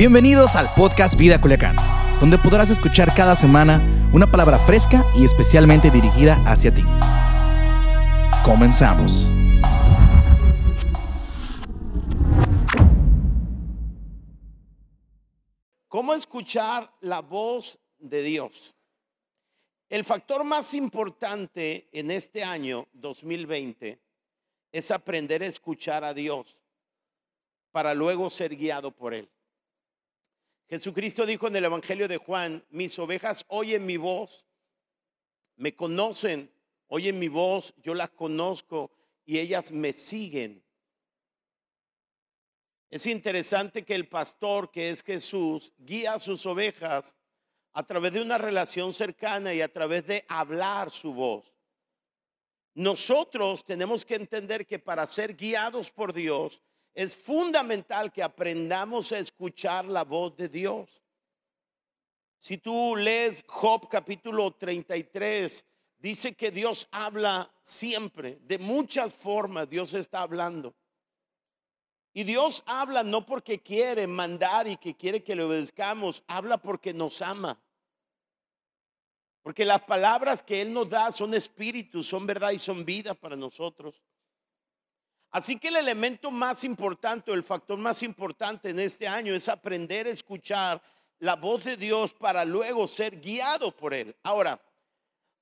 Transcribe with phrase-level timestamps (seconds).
[0.00, 1.76] Bienvenidos al podcast Vida Culiacán,
[2.20, 3.82] donde podrás escuchar cada semana
[4.14, 6.80] una palabra fresca y especialmente dirigida hacia ti.
[8.42, 9.28] Comenzamos.
[15.86, 18.74] ¿Cómo escuchar la voz de Dios?
[19.90, 24.00] El factor más importante en este año 2020
[24.72, 26.56] es aprender a escuchar a Dios
[27.70, 29.28] para luego ser guiado por Él.
[30.70, 34.46] Jesucristo dijo en el Evangelio de Juan, mis ovejas oyen mi voz,
[35.56, 36.48] me conocen,
[36.86, 38.92] oyen mi voz, yo las conozco
[39.24, 40.64] y ellas me siguen.
[42.88, 47.16] Es interesante que el pastor, que es Jesús, guía a sus ovejas
[47.72, 51.52] a través de una relación cercana y a través de hablar su voz.
[52.74, 56.62] Nosotros tenemos que entender que para ser guiados por Dios
[56.94, 61.02] es fundamental que aprendamos a escuchar la voz de Dios.
[62.36, 65.64] Si tú lees Job capítulo 33,
[65.98, 70.74] dice que Dios habla siempre, de muchas formas Dios está hablando.
[72.12, 76.92] Y Dios habla no porque quiere mandar y que quiere que le obedezcamos, habla porque
[76.92, 77.60] nos ama.
[79.42, 83.36] Porque las palabras que Él nos da son espíritu, son verdad y son vida para
[83.36, 84.02] nosotros.
[85.30, 90.06] Así que el elemento más importante, el factor más importante en este año es aprender
[90.06, 90.82] a escuchar
[91.20, 94.16] la voz de Dios para luego ser guiado por Él.
[94.24, 94.60] Ahora,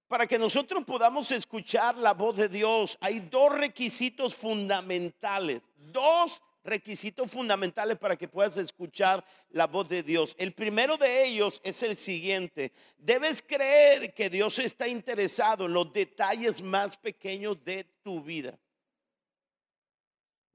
[0.08, 7.30] para que nosotros podamos escuchar la voz de Dios, hay dos requisitos fundamentales, dos requisitos
[7.30, 10.34] fundamentales para que puedas escuchar la voz de Dios.
[10.38, 12.72] El primero de ellos es el siguiente.
[12.98, 18.58] Debes creer que Dios está interesado en los detalles más pequeños de tu vida.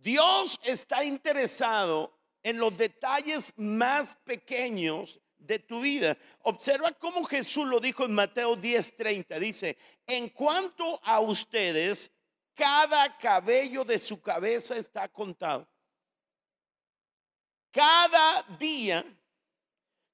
[0.04, 6.18] Dios está interesado en los detalles más pequeños de tu vida.
[6.42, 9.40] Observa cómo Jesús lo dijo en Mateo 10:30.
[9.40, 12.12] Dice, en cuanto a ustedes,
[12.54, 15.66] cada cabello de su cabeza está contado.
[17.72, 19.06] Cada día,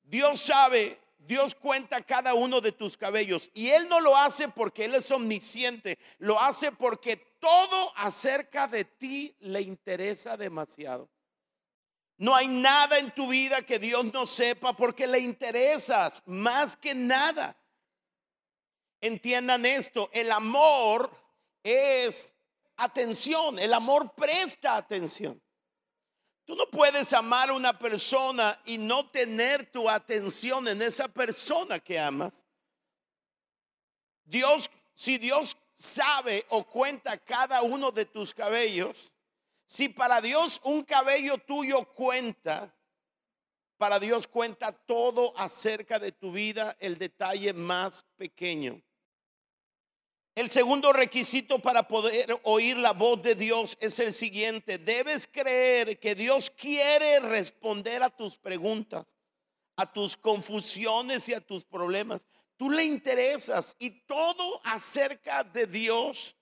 [0.04, 3.50] Dios sabe, Dios cuenta cada uno de tus cabellos.
[3.56, 8.86] Y Él no lo hace porque Él es omnisciente, lo hace porque todo acerca de
[8.86, 11.10] ti le interesa demasiado.
[12.18, 16.94] No hay nada en tu vida que Dios no sepa porque le interesas más que
[16.94, 17.56] nada.
[19.00, 21.12] Entiendan esto, el amor
[21.64, 22.34] es
[22.76, 25.42] atención, el amor presta atención.
[26.44, 31.80] Tú no puedes amar a una persona y no tener tu atención en esa persona
[31.80, 32.44] que amas.
[34.26, 39.12] Dios, si Dios sabe o cuenta cada uno de tus cabellos,
[39.66, 42.76] si para Dios un cabello tuyo cuenta,
[43.78, 48.82] para Dios cuenta todo acerca de tu vida, el detalle más pequeño.
[50.36, 54.78] El segundo requisito para poder oír la voz de Dios es el siguiente.
[54.78, 59.18] Debes creer que Dios quiere responder a tus preguntas,
[59.76, 62.26] a tus confusiones y a tus problemas
[62.60, 66.36] tú le interesas y todo acerca de Dios,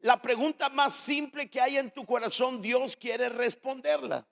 [0.00, 4.26] la pregunta más simple que hay en tu corazón, Dios quiere responderla.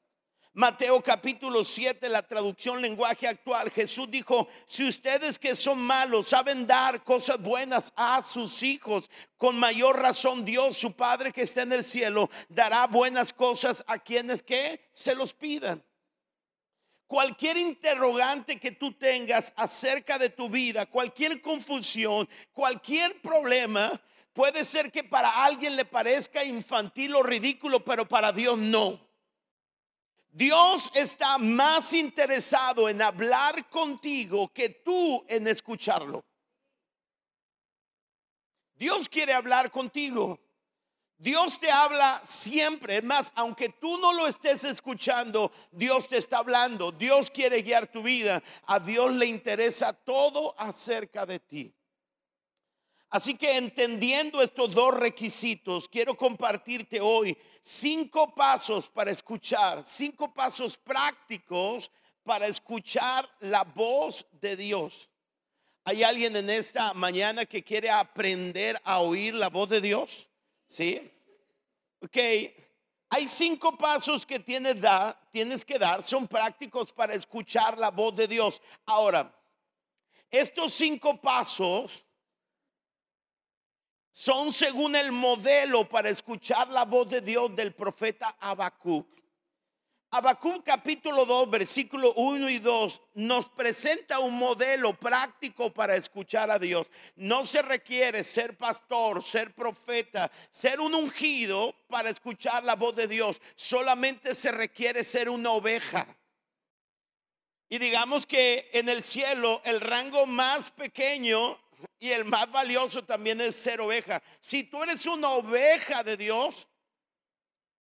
[0.55, 6.67] Mateo capítulo 7, la traducción lenguaje actual, Jesús dijo, si ustedes que son malos saben
[6.67, 11.75] dar cosas buenas a sus hijos, con mayor razón Dios, su Padre que está en
[11.75, 15.85] el cielo, dará buenas cosas a quienes que se los pidan.
[17.07, 24.01] Cualquier interrogante que tú tengas acerca de tu vida, cualquier confusión, cualquier problema,
[24.33, 29.01] puede ser que para alguien le parezca infantil o ridículo, pero para Dios no.
[30.37, 36.25] Dios está más interesado en hablar contigo que tú en escucharlo.
[38.75, 40.39] Dios quiere hablar contigo.
[41.19, 42.99] Dios te habla siempre.
[42.99, 46.93] Es más, aunque tú no lo estés escuchando, Dios te está hablando.
[46.93, 48.43] Dios quiere guiar tu vida.
[48.67, 51.75] A Dios le interesa todo acerca de ti.
[53.09, 60.77] Así que entendiendo estos dos requisitos, quiero compartirte hoy cinco pasos para escuchar, cinco pasos
[60.77, 61.91] prácticos
[62.25, 65.09] para escuchar la voz de Dios.
[65.85, 70.29] ¿Hay alguien en esta mañana que quiere aprender a oír la voz de Dios?
[70.67, 71.11] ¿Sí?
[72.01, 72.17] Ok.
[73.09, 78.17] Hay cinco pasos que tienes, da, tienes que dar, son prácticos para escuchar la voz
[78.17, 78.61] de Dios.
[78.85, 79.33] Ahora,
[80.31, 82.05] estos cinco pasos
[84.11, 89.16] son según el modelo para escuchar la voz de Dios del profeta Habacuc.
[90.17, 96.59] Habacuc capítulo 2, versículo 1 y 2 nos presenta un modelo práctico para escuchar a
[96.59, 96.87] Dios.
[97.17, 103.07] No se requiere ser pastor, ser profeta, ser un ungido para escuchar la voz de
[103.07, 103.43] Dios.
[103.57, 106.07] Solamente se requiere ser una oveja.
[107.69, 111.61] Y digamos que en el cielo el rango más pequeño
[111.99, 114.23] y el más valioso también es ser oveja.
[114.41, 116.67] Si tú eres una oveja de Dios,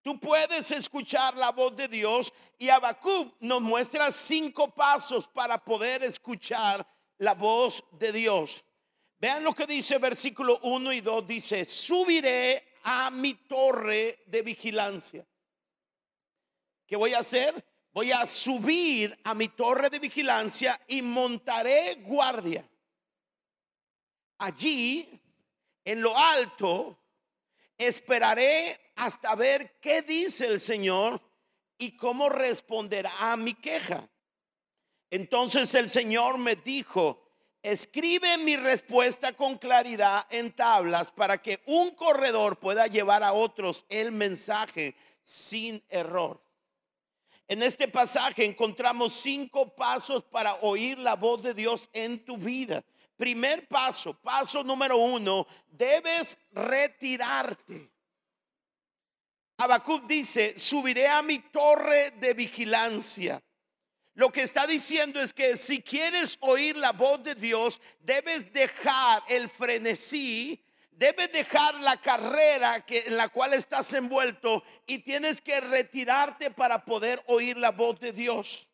[0.06, 6.04] Tú puedes escuchar la voz de Dios y Habacuc nos muestra cinco pasos para poder
[6.04, 6.86] escuchar
[7.18, 8.64] la voz de Dios.
[9.18, 11.26] Vean lo que dice versículo 1 y 2.
[11.26, 15.26] Dice, subiré a mi torre de vigilancia.
[16.86, 17.66] ¿Qué voy a hacer?
[17.92, 22.64] Voy a subir a mi torre de vigilancia y montaré guardia.
[24.38, 25.20] Allí,
[25.84, 26.96] en lo alto,
[27.78, 31.20] esperaré hasta ver qué dice el Señor
[31.78, 34.08] y cómo responderá a mi queja.
[35.10, 37.22] Entonces el Señor me dijo,
[37.62, 43.84] escribe mi respuesta con claridad en tablas para que un corredor pueda llevar a otros
[43.88, 46.45] el mensaje sin error.
[47.48, 52.84] En este pasaje encontramos cinco pasos para oír la voz de Dios en tu vida.
[53.16, 57.90] Primer paso, paso número uno, debes retirarte.
[59.58, 63.42] Habacuc dice, subiré a mi torre de vigilancia.
[64.14, 69.22] Lo que está diciendo es que si quieres oír la voz de Dios, debes dejar
[69.28, 70.62] el frenesí,
[70.96, 76.84] debes dejar la carrera que, en la cual estás envuelto y tienes que retirarte para
[76.84, 78.66] poder oír la voz de Dios.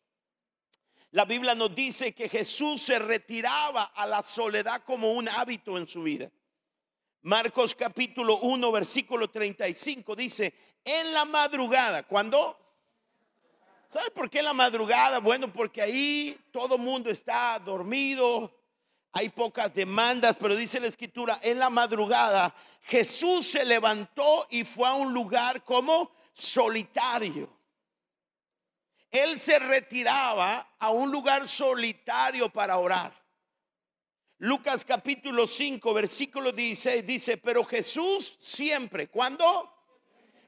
[1.11, 5.87] La Biblia nos dice que Jesús se retiraba a la soledad como un hábito en
[5.87, 6.31] su vida.
[7.21, 10.53] Marcos capítulo 1, versículo 35 dice,
[10.83, 12.57] en la madrugada, ¿cuándo?
[13.85, 15.19] ¿Sabe por qué en la madrugada?
[15.19, 18.51] Bueno, porque ahí todo mundo está dormido,
[19.13, 24.87] hay pocas demandas, pero dice la escritura, en la madrugada Jesús se levantó y fue
[24.87, 27.49] a un lugar como solitario.
[29.11, 33.13] Él se retiraba a un lugar solitario para orar.
[34.39, 39.72] Lucas capítulo 5, versículo 16 dice, pero Jesús siempre, ¿cuándo?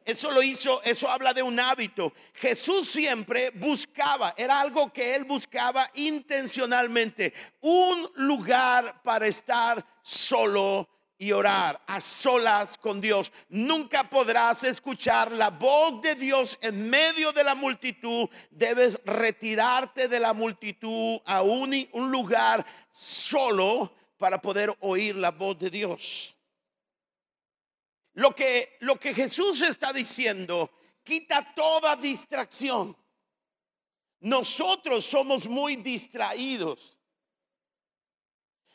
[0.05, 2.13] Eso lo hizo, eso habla de un hábito.
[2.35, 10.87] Jesús siempre buscaba, era algo que él buscaba intencionalmente, un lugar para estar solo
[11.17, 13.31] y orar a solas con Dios.
[13.49, 18.29] Nunca podrás escuchar la voz de Dios en medio de la multitud.
[18.51, 25.69] Debes retirarte de la multitud a un, lugar solo para poder oír la voz de
[25.69, 26.34] Dios.
[28.15, 30.71] Lo que, lo que Jesús está diciendo,
[31.03, 32.95] quita toda distracción.
[34.21, 36.97] Nosotros somos muy distraídos.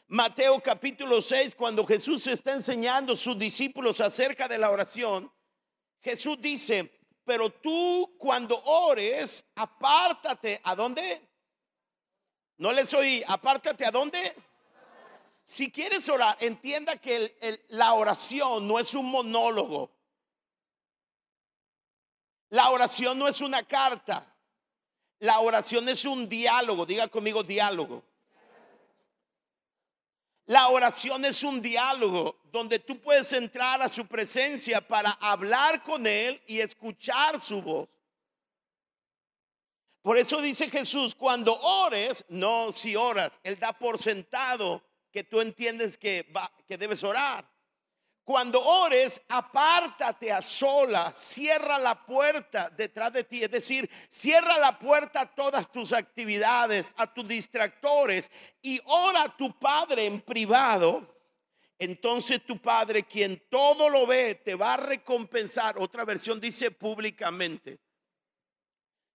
[0.09, 5.33] Mateo capítulo 6, cuando Jesús está enseñando a sus discípulos acerca de la oración,
[6.03, 10.61] Jesús dice, pero tú cuando ores, apártate.
[10.65, 11.27] ¿A dónde?
[12.59, 14.35] No les oí, apártate a dónde?
[15.51, 19.91] Si quieres orar, entienda que la oración no es un monólogo.
[22.51, 24.33] La oración no es una carta.
[25.19, 26.87] La oración es un diálogo.
[26.87, 28.05] Diga conmigo diálogo.
[30.47, 36.07] La oración es un diálogo donde tú puedes entrar a su presencia para hablar con
[36.07, 37.89] Él y escuchar su voz.
[40.01, 45.41] Por eso dice Jesús, cuando ores, no si oras, Él da por sentado que tú
[45.41, 46.27] entiendes que,
[46.69, 47.49] debes orar.
[48.25, 54.79] Cuando ores, apártate a sola, cierra la puerta detrás de ti, es decir, cierra la
[54.79, 58.31] puerta a todas tus actividades, a tus distractores
[58.63, 61.17] y ora a tu Padre en privado.
[61.79, 65.77] Entonces tu Padre, quien todo lo ve, te va a recompensar.
[65.79, 67.81] Otra versión dice públicamente.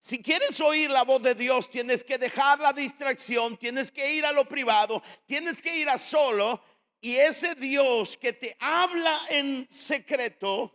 [0.06, 4.24] Si quieres oír la voz de Dios, tienes que dejar la distracción, tienes que ir
[4.24, 6.62] a lo privado, tienes que ir a solo.
[7.02, 10.72] Y ese Dios que te habla en secreto,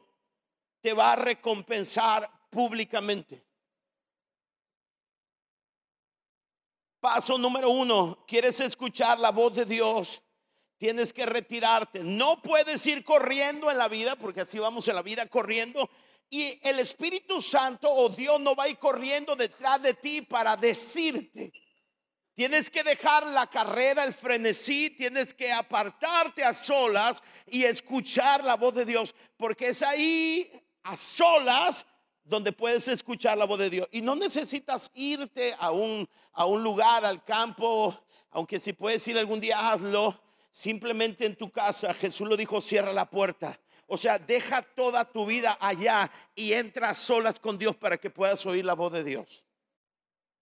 [0.80, 3.40] te va a recompensar públicamente.
[6.98, 10.20] Paso número uno, quieres escuchar la voz de Dios,
[10.76, 12.00] tienes que retirarte.
[12.02, 15.88] No puedes ir corriendo en la vida, porque así vamos en la vida corriendo
[16.30, 20.56] y el Espíritu Santo o Dios no va a ir corriendo detrás de ti para
[20.56, 21.52] decirte.
[22.34, 28.54] Tienes que dejar la carrera, el frenesí, tienes que apartarte a solas y escuchar la
[28.54, 30.50] voz de Dios, porque es ahí
[30.84, 31.84] a solas
[32.22, 33.88] donde puedes escuchar la voz de Dios.
[33.90, 37.98] Y no necesitas irte a un, a un lugar, al campo,
[38.30, 40.18] aunque si puedes ir algún día, hazlo.
[40.52, 43.58] Simplemente en tu casa, Jesús lo dijo, cierra la puerta.
[43.92, 48.46] O sea, deja toda tu vida allá y entra solas con Dios para que puedas
[48.46, 49.44] oír la voz de Dios.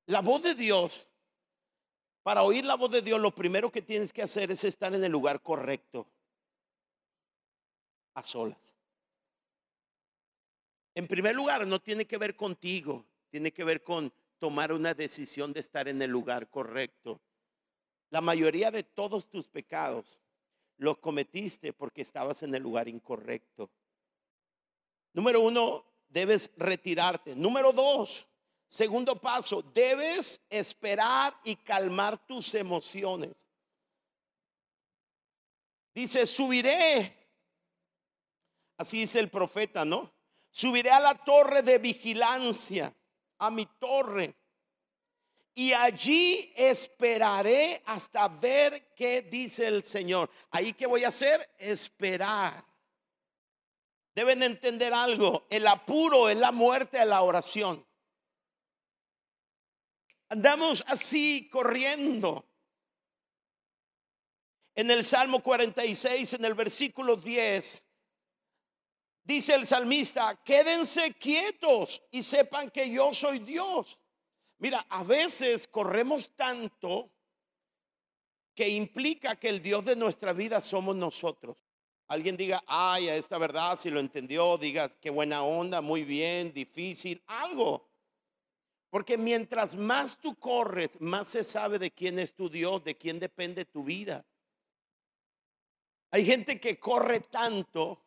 [0.05, 1.07] La voz de Dios,
[2.23, 5.03] para oír la voz de Dios, lo primero que tienes que hacer es estar en
[5.03, 6.07] el lugar correcto,
[8.13, 8.75] a solas.
[10.95, 15.55] En primer lugar, no tiene que ver contigo, tiene que ver con tomar una decisión
[15.55, 17.19] de estar en el lugar correcto.
[18.11, 20.21] La mayoría de todos tus pecados
[20.79, 23.71] los cometiste porque estabas en el lugar incorrecto.
[25.13, 27.35] Número uno, debes retirarte.
[27.35, 28.27] Número dos,
[28.67, 33.47] segundo paso, debes esperar y calmar tus emociones.
[35.95, 37.17] Dice, subiré.
[38.77, 40.13] Así dice el profeta, ¿no?
[40.51, 42.95] Subiré a la torre de vigilancia,
[43.39, 44.35] a mi torre,
[45.59, 50.31] y allí esperaré hasta ver qué dice el Señor.
[50.53, 52.65] Ahí que voy a hacer, esperar.
[54.15, 57.85] Deben entender algo, el apuro es la muerte de la oración.
[60.29, 62.47] Andamos así corriendo.
[64.77, 67.83] En el Salmo 46, en el versículo 10,
[69.25, 73.99] Dice el salmista, quédense quietos y sepan que yo soy Dios.
[74.59, 77.11] Mira, a veces corremos tanto
[78.55, 81.57] que implica que el Dios de nuestra vida somos nosotros.
[82.09, 86.53] Alguien diga, ay, a esta verdad, si lo entendió, diga, qué buena onda, muy bien,
[86.53, 87.87] difícil, algo.
[88.91, 93.21] Porque mientras más tú corres, más se sabe de quién es tu Dios, de quién
[93.21, 94.25] depende tu vida.
[96.11, 98.03] Hay gente que corre tanto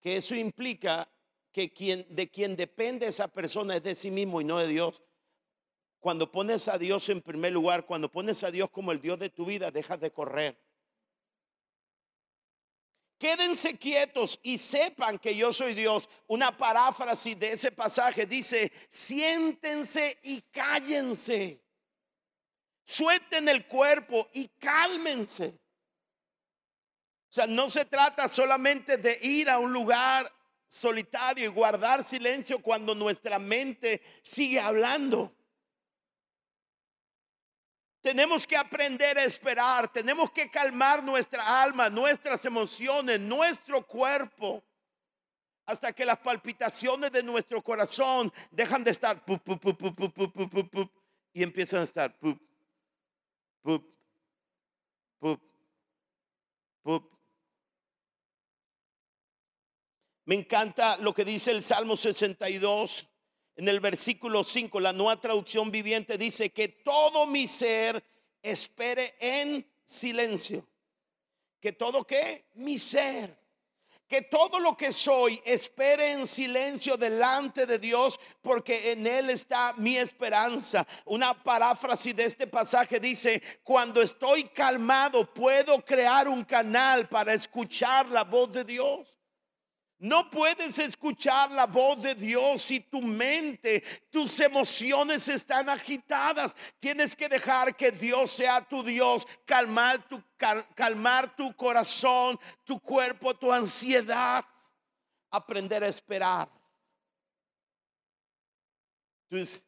[0.00, 1.08] que eso implica
[1.52, 5.02] que de quien depende esa persona es de sí mismo y no de Dios.
[6.04, 9.30] Cuando pones a Dios en primer lugar, cuando pones a Dios como el Dios de
[9.30, 10.54] tu vida, dejas de correr.
[13.16, 16.10] Quédense quietos y sepan que yo soy Dios.
[16.26, 21.64] Una paráfrasis de ese pasaje dice, siéntense y cállense.
[22.84, 25.58] Suelten el cuerpo y cálmense.
[27.30, 30.30] O sea, no se trata solamente de ir a un lugar
[30.68, 35.34] solitario y guardar silencio cuando nuestra mente sigue hablando.
[38.04, 44.62] Tenemos que aprender a esperar, tenemos que calmar nuestra alma, nuestras emociones, nuestro cuerpo,
[45.64, 49.24] hasta que las palpitaciones de nuestro corazón dejan de estar
[51.32, 52.38] y empiezan a estar pup,
[53.62, 53.82] pup,
[55.18, 55.40] pup,
[56.82, 57.10] pup.
[60.26, 63.08] Me encanta lo que dice el Salmo 62
[63.56, 68.02] en el versículo 5, la nueva traducción viviente dice que todo mi ser
[68.42, 70.66] espere en silencio.
[71.60, 73.38] Que todo que mi ser,
[74.06, 79.72] que todo lo que soy espere en silencio delante de Dios porque en Él está
[79.78, 80.86] mi esperanza.
[81.06, 88.06] Una paráfrasis de este pasaje dice, cuando estoy calmado puedo crear un canal para escuchar
[88.08, 89.13] la voz de Dios.
[89.98, 96.54] No puedes escuchar la voz de Dios si tu mente, tus emociones están agitadas.
[96.80, 100.22] Tienes que dejar que Dios sea tu Dios, calmar tu,
[100.74, 104.44] calmar tu corazón, tu cuerpo, tu ansiedad.
[105.30, 106.50] Aprender a esperar.
[109.30, 109.64] Entonces,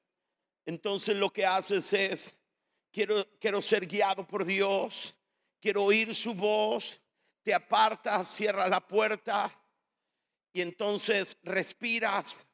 [0.64, 2.36] entonces lo que haces es,
[2.92, 5.14] quiero, quiero ser guiado por Dios,
[5.60, 7.00] quiero oír su voz,
[7.42, 9.52] te apartas, cierra la puerta
[10.56, 12.46] y entonces respiras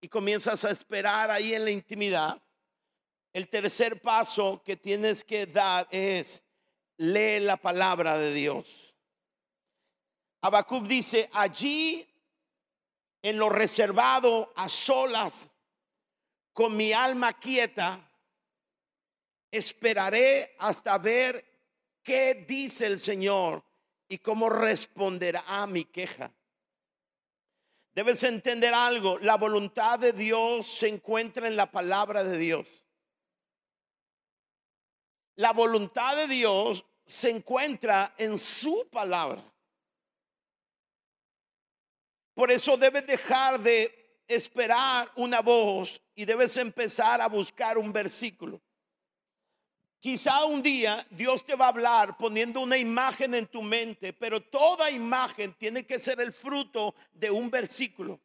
[0.00, 2.40] y comienzas a esperar ahí en la intimidad.
[3.32, 6.44] El tercer paso que tienes que dar es
[6.96, 8.94] lee la palabra de Dios.
[10.42, 12.08] Habacuc dice, allí
[13.20, 15.50] en lo reservado, a solas,
[16.52, 18.08] con mi alma quieta,
[19.50, 21.44] esperaré hasta ver
[22.00, 23.64] qué dice el Señor
[24.08, 26.32] y cómo responderá a mi queja.
[27.98, 32.64] Debes entender algo, la voluntad de Dios se encuentra en la palabra de Dios.
[35.34, 39.42] La voluntad de Dios se encuentra en su palabra.
[42.34, 48.62] Por eso debes dejar de esperar una voz y debes empezar a buscar un versículo.
[50.00, 54.40] Quizá un día Dios te va a hablar poniendo una imagen en tu mente, pero
[54.40, 58.20] toda imagen tiene que ser el fruto de un versículo.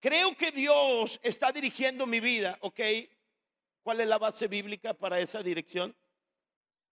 [0.00, 2.80] Creo que Dios está dirigiendo mi vida, ¿ok?
[3.82, 5.94] ¿Cuál es la base bíblica para esa dirección?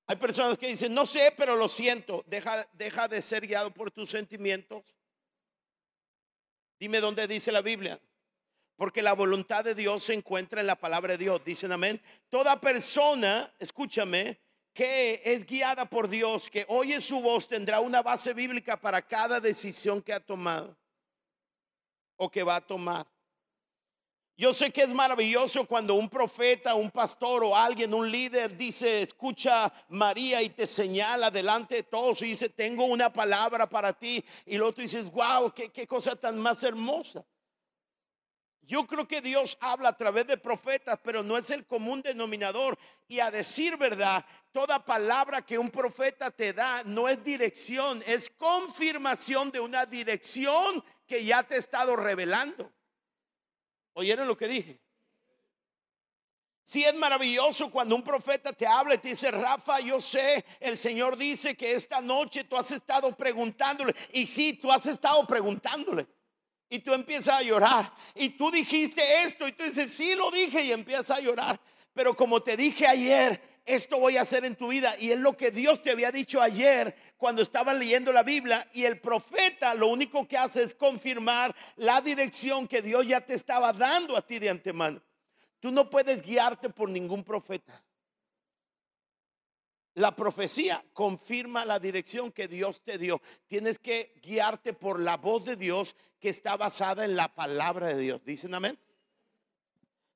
[0.07, 2.25] Hay personas que dicen, no sé, pero lo siento.
[2.26, 4.85] Deja, deja de ser guiado por tus sentimientos.
[6.78, 7.99] Dime dónde dice la Biblia.
[8.76, 11.45] Porque la voluntad de Dios se encuentra en la palabra de Dios.
[11.45, 12.00] Dicen amén.
[12.28, 14.40] Toda persona, escúchame,
[14.73, 19.40] que es guiada por Dios, que oye su voz, tendrá una base bíblica para cada
[19.40, 20.76] decisión que ha tomado
[22.16, 23.07] o que va a tomar.
[24.37, 29.02] Yo sé que es maravilloso cuando un profeta, un pastor o alguien, un líder dice,
[29.02, 34.25] escucha María y te señala delante de todos y dice, tengo una palabra para ti.
[34.45, 37.25] Y luego tú dices, wow, qué, qué cosa tan más hermosa.
[38.66, 42.78] Yo creo que Dios habla a través de profetas, pero no es el común denominador.
[43.09, 48.30] Y a decir verdad, toda palabra que un profeta te da no es dirección, es
[48.30, 52.73] confirmación de una dirección que ya te he estado revelando.
[53.92, 54.80] ¿Oyeron lo que dije?
[56.66, 60.78] Si es maravilloso cuando un profeta te habla y te dice, Rafa, yo sé, el
[60.78, 63.94] Señor dice que esta noche tú has estado preguntándole.
[64.12, 66.06] Y sí, tú has estado preguntándole.
[66.68, 67.92] Y tú empiezas a llorar.
[68.14, 69.47] Y tú dijiste esto.
[69.47, 70.62] Y tú dices, sí, lo dije.
[70.62, 71.61] Y empiezas a llorar.
[71.92, 74.94] Pero como te dije ayer, esto voy a hacer en tu vida.
[74.99, 78.68] Y es lo que Dios te había dicho ayer cuando estabas leyendo la Biblia.
[78.73, 83.35] Y el profeta lo único que hace es confirmar la dirección que Dios ya te
[83.35, 85.00] estaba dando a ti de antemano.
[85.61, 87.83] Tú no puedes guiarte por ningún profeta.
[89.94, 93.22] La profecía confirma la dirección que Dios te dio.
[93.46, 97.98] Tienes que guiarte por la voz de Dios que está basada en la palabra de
[97.98, 98.24] Dios.
[98.24, 98.78] ¿Dicen amén?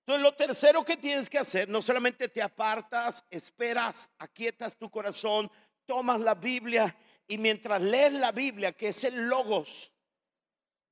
[0.00, 5.50] Entonces, lo tercero que tienes que hacer, no solamente te apartas, esperas, aquietas tu corazón,
[5.84, 9.92] tomas la Biblia y mientras lees la Biblia, que es el logos,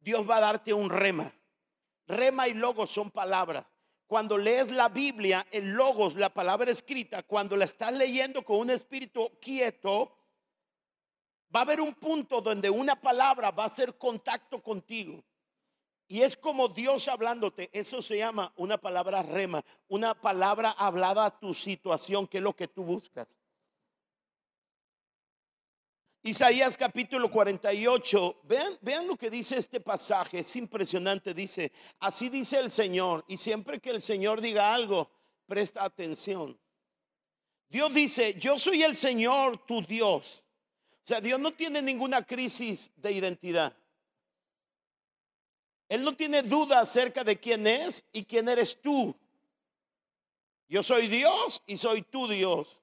[0.01, 1.33] Dios va a darte un rema.
[2.07, 3.65] Rema y logos son palabras.
[4.07, 8.71] Cuando lees la Biblia, el logos, la palabra escrita, cuando la estás leyendo con un
[8.71, 10.17] espíritu quieto,
[11.55, 15.25] va a haber un punto donde una palabra va a hacer contacto contigo.
[16.09, 17.69] Y es como Dios hablándote.
[17.73, 22.55] Eso se llama una palabra rema, una palabra hablada a tu situación, que es lo
[22.55, 23.27] que tú buscas.
[26.27, 32.59] Isaías capítulo 48, vean, vean lo que dice este pasaje, es impresionante, dice, así dice
[32.59, 35.09] el Señor, y siempre que el Señor diga algo,
[35.47, 36.59] presta atención.
[37.69, 40.43] Dios dice, yo soy el Señor, tu Dios.
[41.05, 43.77] O sea, Dios no tiene ninguna crisis de identidad.
[45.89, 49.15] Él no tiene duda acerca de quién es y quién eres tú.
[50.69, 52.81] Yo soy Dios y soy tu Dios.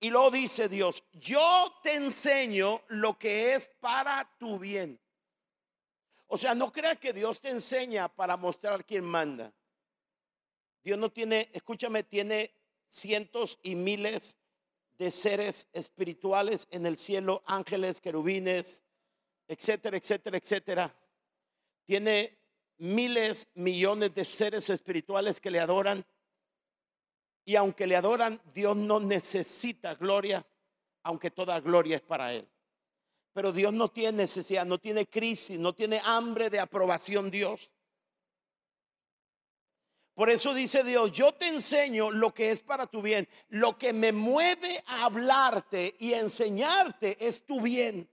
[0.00, 4.98] Y luego dice Dios, yo te enseño lo que es para tu bien.
[6.28, 9.52] O sea, no creas que Dios te enseña para mostrar quién manda.
[10.84, 12.52] Dios no tiene, escúchame, tiene
[12.88, 14.36] cientos y miles
[14.98, 18.82] de seres espirituales en el cielo, ángeles, querubines,
[19.46, 20.94] etcétera, etcétera, etcétera.
[21.84, 22.38] Tiene
[22.76, 26.04] miles, millones de seres espirituales que le adoran.
[27.48, 30.46] Y aunque le adoran, Dios no necesita gloria,
[31.02, 32.46] aunque toda gloria es para Él.
[33.32, 37.72] Pero Dios no tiene necesidad, no tiene crisis, no tiene hambre de aprobación Dios.
[40.12, 43.26] Por eso dice Dios, yo te enseño lo que es para tu bien.
[43.48, 48.10] Lo que me mueve a hablarte y enseñarte es tu bien.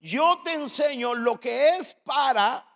[0.00, 2.66] Yo te enseño lo que es para,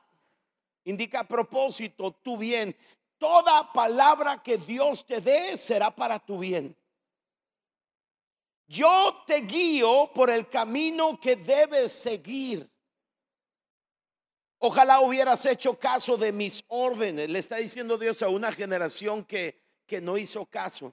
[0.84, 2.76] indica propósito, tu bien.
[3.22, 6.76] Toda palabra que Dios te dé será para tu bien.
[8.66, 12.68] Yo te guío por el camino que debes seguir.
[14.58, 17.30] Ojalá hubieras hecho caso de mis órdenes.
[17.30, 19.56] Le está diciendo Dios a una generación que,
[19.86, 20.92] que no hizo caso.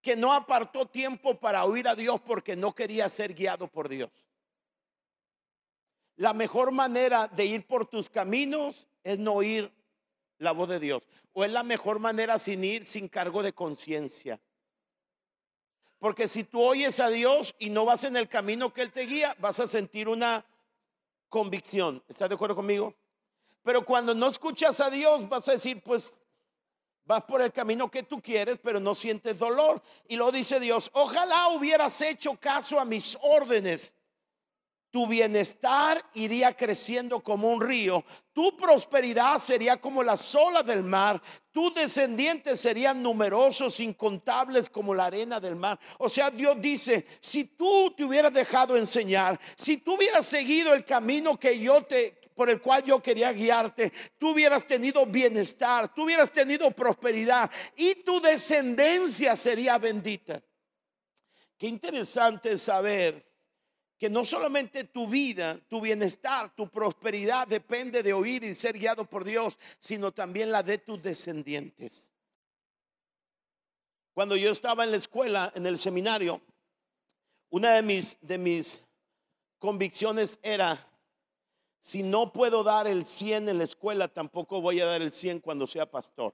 [0.00, 4.10] Que no apartó tiempo para oír a Dios porque no quería ser guiado por Dios.
[6.14, 9.79] La mejor manera de ir por tus caminos es no oír
[10.40, 11.02] la voz de Dios.
[11.32, 14.40] O es la mejor manera sin ir sin cargo de conciencia.
[16.00, 19.02] Porque si tú oyes a Dios y no vas en el camino que Él te
[19.02, 20.44] guía, vas a sentir una
[21.28, 22.02] convicción.
[22.08, 22.94] ¿Estás de acuerdo conmigo?
[23.62, 26.14] Pero cuando no escuchas a Dios, vas a decir, pues
[27.04, 29.82] vas por el camino que tú quieres, pero no sientes dolor.
[30.08, 33.92] Y lo dice Dios, ojalá hubieras hecho caso a mis órdenes
[34.90, 41.20] tu bienestar iría creciendo como un río, tu prosperidad sería como las olas del mar,
[41.52, 45.78] tus descendientes serían numerosos, incontables como la arena del mar.
[45.98, 50.84] O sea, Dios dice, si tú te hubieras dejado enseñar, si tú hubieras seguido el
[50.84, 56.04] camino que yo te por el cual yo quería guiarte, tú hubieras tenido bienestar, tú
[56.04, 60.42] hubieras tenido prosperidad y tu descendencia sería bendita.
[61.58, 63.29] Qué interesante saber
[64.00, 69.04] que no solamente tu vida, tu bienestar, tu prosperidad depende de oír y ser guiado
[69.04, 72.10] por Dios, sino también la de tus descendientes.
[74.14, 76.40] Cuando yo estaba en la escuela, en el seminario,
[77.50, 78.82] una de mis, de mis
[79.58, 80.88] convicciones era,
[81.78, 85.40] si no puedo dar el 100 en la escuela, tampoco voy a dar el 100
[85.40, 86.32] cuando sea pastor.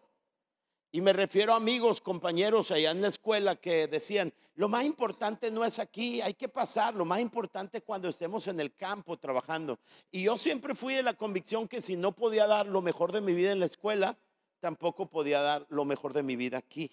[0.97, 5.51] Y me refiero a amigos, compañeros allá en la escuela que decían, lo más importante
[5.51, 9.19] no es aquí, hay que pasar, lo más importante es cuando estemos en el campo
[9.19, 9.79] trabajando.
[10.11, 13.21] Y yo siempre fui de la convicción que si no podía dar lo mejor de
[13.21, 14.17] mi vida en la escuela,
[14.59, 16.91] tampoco podía dar lo mejor de mi vida aquí.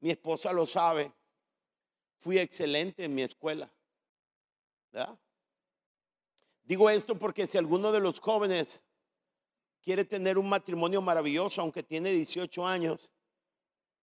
[0.00, 1.12] Mi esposa lo sabe,
[2.16, 3.70] fui excelente en mi escuela.
[6.64, 8.82] Digo esto porque si alguno de los jóvenes
[9.82, 13.12] quiere tener un matrimonio maravilloso, aunque tiene 18 años,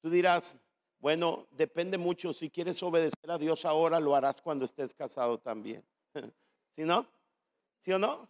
[0.01, 0.57] tú dirás,
[0.99, 2.33] bueno, depende mucho.
[2.33, 5.83] Si quieres obedecer a Dios ahora, lo harás cuando estés casado también.
[6.75, 7.07] ¿Sí no?
[7.79, 8.29] ¿Sí o no?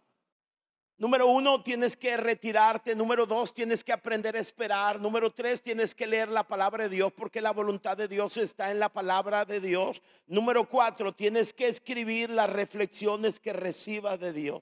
[0.96, 2.94] Número uno, tienes que retirarte.
[2.94, 5.00] Número dos, tienes que aprender a esperar.
[5.00, 8.70] Número tres, tienes que leer la palabra de Dios porque la voluntad de Dios está
[8.70, 10.02] en la palabra de Dios.
[10.26, 14.60] Número cuatro, tienes que escribir las reflexiones que recibas de Dios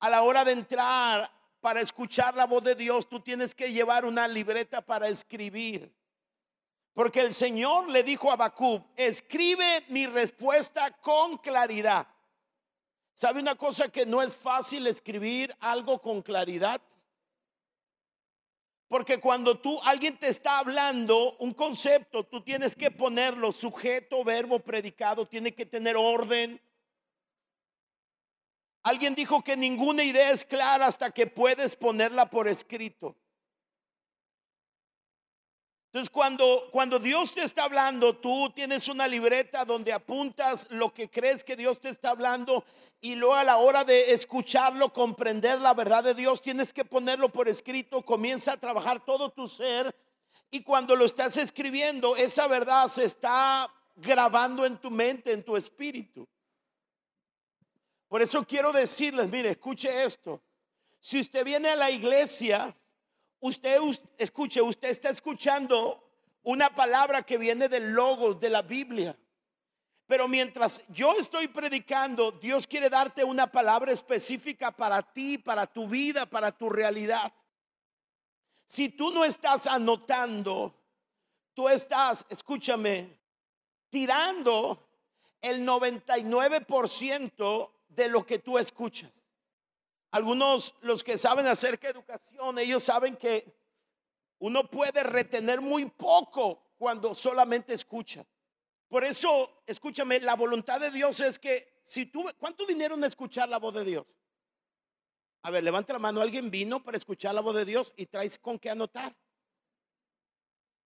[0.00, 1.30] a la hora de entrar
[1.60, 5.92] para escuchar la voz de Dios, tú tienes que llevar una libreta para escribir.
[6.92, 12.06] Porque el Señor le dijo a Bacub, escribe mi respuesta con claridad.
[13.12, 16.80] ¿Sabe una cosa que no es fácil escribir algo con claridad?
[18.88, 24.60] Porque cuando tú alguien te está hablando un concepto, tú tienes que ponerlo sujeto, verbo,
[24.60, 26.60] predicado, tiene que tener orden,
[28.86, 33.16] Alguien dijo que ninguna idea es clara hasta que puedes ponerla por escrito.
[35.86, 41.10] Entonces, cuando, cuando Dios te está hablando, tú tienes una libreta donde apuntas lo que
[41.10, 42.64] crees que Dios te está hablando
[43.00, 47.28] y luego a la hora de escucharlo, comprender la verdad de Dios, tienes que ponerlo
[47.28, 49.92] por escrito, comienza a trabajar todo tu ser
[50.48, 55.56] y cuando lo estás escribiendo, esa verdad se está grabando en tu mente, en tu
[55.56, 56.28] espíritu.
[58.16, 60.40] Por eso quiero decirles, mire, escuche esto.
[61.00, 62.74] Si usted viene a la iglesia,
[63.40, 63.78] usted,
[64.16, 66.02] escuche, usted está escuchando
[66.42, 69.14] una palabra que viene del logo de la Biblia.
[70.06, 75.86] Pero mientras yo estoy predicando, Dios quiere darte una palabra específica para ti, para tu
[75.86, 77.30] vida, para tu realidad.
[78.66, 80.74] Si tú no estás anotando,
[81.52, 83.20] tú estás, escúchame,
[83.90, 84.88] tirando
[85.42, 89.24] el 99% de lo que tú escuchas.
[90.10, 93.52] Algunos, los que saben acerca de educación, ellos saben que
[94.38, 98.24] uno puede retener muy poco cuando solamente escucha.
[98.88, 103.48] Por eso, escúchame, la voluntad de Dios es que si tú, ¿cuántos vinieron a escuchar
[103.48, 104.06] la voz de Dios?
[105.42, 108.38] A ver, levanta la mano, alguien vino para escuchar la voz de Dios y traes
[108.38, 109.16] con qué anotar.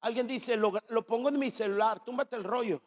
[0.01, 2.81] Alguien dice, lo, lo pongo en mi celular, túmbate el rollo.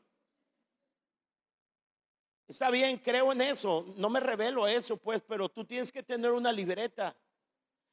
[2.48, 6.32] Está bien, creo en eso, no me revelo eso, pues, pero tú tienes que tener
[6.32, 7.16] una libreta.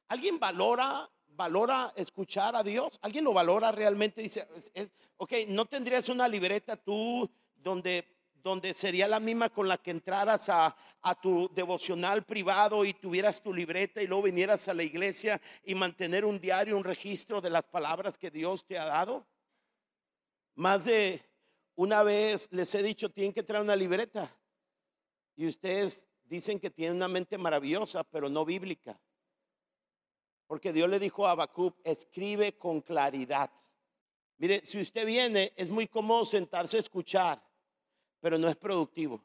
[0.09, 2.99] ¿Alguien valora, valora escuchar a Dios?
[3.01, 4.21] ¿Alguien lo valora realmente?
[4.21, 4.45] Dice,
[5.15, 10.49] ok, no tendrías una libreta tú donde, donde sería la misma con la que entraras
[10.49, 15.39] a, a tu devocional privado y tuvieras tu libreta y luego vinieras a la iglesia
[15.63, 19.25] y mantener un diario, un registro de las palabras que Dios te ha dado.
[20.55, 21.21] Más de
[21.75, 24.29] una vez les he dicho, tienen que traer una libreta.
[25.41, 29.01] Y ustedes dicen que tienen una mente maravillosa, pero no bíblica.
[30.45, 33.49] Porque Dios le dijo a Habacuc, escribe con claridad.
[34.37, 37.43] Mire, si usted viene, es muy cómodo sentarse a escuchar,
[38.19, 39.19] pero no es productivo.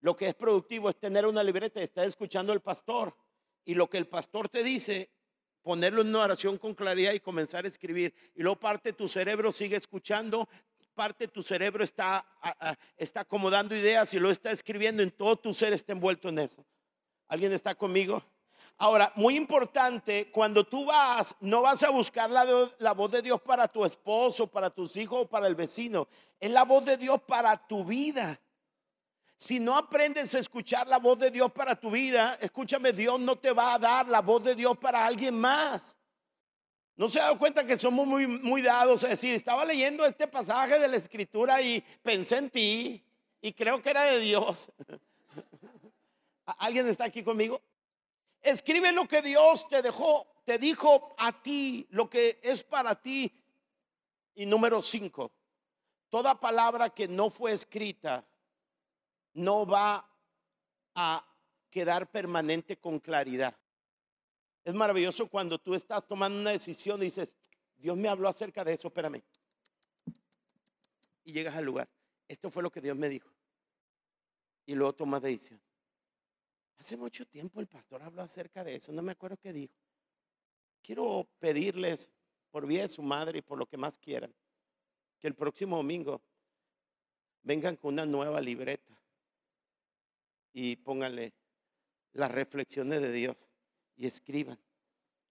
[0.00, 3.16] Lo que es productivo es tener una libreta y estar escuchando al pastor.
[3.64, 5.12] Y lo que el pastor te dice,
[5.62, 8.12] ponerlo en una oración con claridad y comenzar a escribir.
[8.34, 10.48] Y luego parte tu cerebro sigue escuchando,
[10.94, 12.24] parte de tu cerebro está,
[12.96, 16.64] está acomodando ideas y lo está escribiendo, en todo tu ser está envuelto en eso.
[17.28, 18.22] ¿Alguien está conmigo?
[18.78, 22.44] Ahora, muy importante, cuando tú vas, no vas a buscar la,
[22.78, 26.08] la, voz de Dios para tu esposo, para tus hijos para el vecino.
[26.40, 28.40] Es la voz de Dios para tu vida.
[29.36, 33.36] Si no aprendes a escuchar la voz de Dios para tu vida, escúchame, Dios no
[33.36, 35.96] te va a dar la voz de Dios para alguien más.
[36.96, 40.28] ¿No se ha dado cuenta que somos muy, muy dados a decir, estaba leyendo este
[40.28, 43.04] pasaje de la escritura y pensé en ti
[43.40, 44.70] y creo que era de Dios?
[46.44, 47.60] ¿Alguien está aquí conmigo?
[48.42, 53.32] Escribe lo que Dios te dejó, te dijo a ti, lo que es para ti.
[54.34, 55.30] Y número cinco,
[56.08, 58.26] toda palabra que no fue escrita
[59.34, 60.06] no va
[60.94, 61.24] a
[61.70, 63.56] quedar permanente con claridad.
[64.64, 67.34] Es maravilloso cuando tú estás tomando una decisión y dices,
[67.76, 69.22] Dios me habló acerca de eso, espérame.
[71.24, 71.88] Y llegas al lugar.
[72.28, 73.28] Esto fue lo que Dios me dijo.
[74.66, 75.60] Y luego tomas decisión.
[76.78, 79.74] Hace mucho tiempo el pastor habló acerca de eso, no me acuerdo qué dijo.
[80.82, 82.10] Quiero pedirles
[82.50, 84.34] por vía de su madre y por lo que más quieran,
[85.20, 86.20] que el próximo domingo
[87.42, 88.98] vengan con una nueva libreta
[90.52, 91.32] y pónganle
[92.14, 93.51] las reflexiones de Dios
[93.96, 94.58] y escriban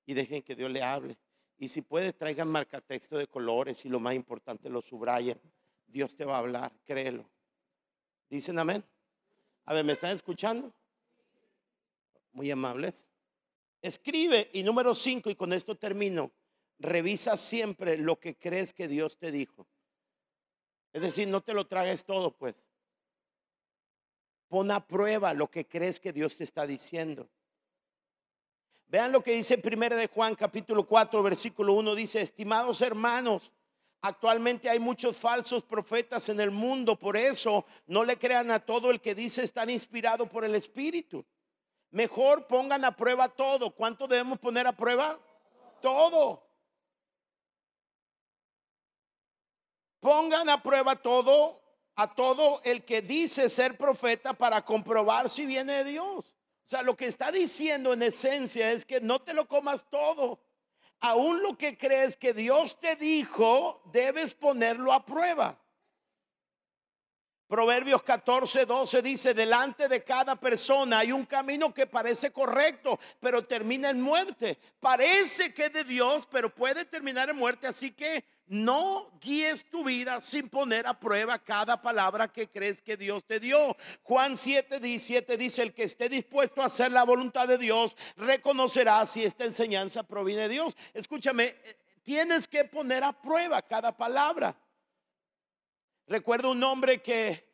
[0.06, 1.17] y dejen que Dios le hable.
[1.58, 5.39] Y si puedes, traigan marcatexto de colores y lo más importante, lo subrayen.
[5.88, 7.30] Dios te va a hablar, créelo.
[8.30, 8.84] ¿Dicen amén?
[9.65, 10.74] A ver, ¿me están escuchando?
[12.34, 13.06] Muy amables.
[13.82, 16.32] Escribe y número cinco, y con esto termino,
[16.80, 19.67] revisa siempre lo que crees que Dios te dijo.
[20.93, 22.56] Es decir, no te lo tragues todo, pues.
[24.47, 27.30] Pon a prueba lo que crees que Dios te está diciendo.
[28.91, 33.49] Vean lo que dice primero de Juan capítulo 4 versículo 1 dice, "Estimados hermanos,
[34.01, 38.91] actualmente hay muchos falsos profetas en el mundo, por eso no le crean a todo
[38.91, 41.25] el que dice estar inspirado por el Espíritu.
[41.91, 43.73] Mejor pongan a prueba todo.
[43.73, 45.17] ¿Cuánto debemos poner a prueba?
[45.82, 46.45] Todo.
[50.01, 51.62] Pongan a prueba todo
[51.95, 56.40] a todo el que dice ser profeta para comprobar si viene de Dios.
[56.71, 60.41] Sea, lo que está diciendo en esencia es que no te lo comas todo.
[61.01, 65.61] Aún lo que crees que Dios te dijo, debes ponerlo a prueba.
[67.51, 73.43] Proverbios 14, 12 dice, delante de cada persona hay un camino que parece correcto, pero
[73.43, 74.57] termina en muerte.
[74.79, 77.67] Parece que es de Dios, pero puede terminar en muerte.
[77.67, 82.95] Así que no guíes tu vida sin poner a prueba cada palabra que crees que
[82.95, 83.75] Dios te dio.
[84.03, 89.05] Juan 7, 17 dice, el que esté dispuesto a hacer la voluntad de Dios, reconocerá
[89.05, 90.77] si esta enseñanza proviene de Dios.
[90.93, 94.55] Escúchame, eh, tienes que poner a prueba cada palabra.
[96.07, 97.51] Recuerdo un hombre que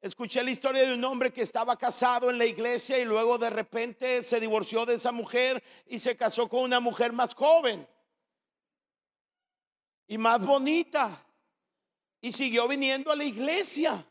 [0.00, 3.48] escuché la historia de un hombre que estaba casado en la iglesia y luego de
[3.48, 7.88] repente se divorció de esa mujer y se casó con una mujer más joven
[10.06, 11.24] y más bonita.
[12.20, 14.04] Y siguió viniendo a la iglesia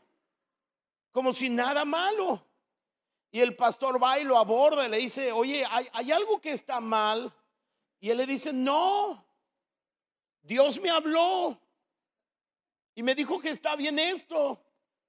[1.12, 2.44] como si nada malo.
[3.30, 6.50] Y el pastor va y lo aborda y le dice, oye, ¿hay, ¿hay, algo que
[6.50, 7.32] está mal?
[8.00, 9.24] Y él le dice, no,
[10.42, 11.60] Dios me habló
[12.94, 14.60] y me dijo que está bien esto.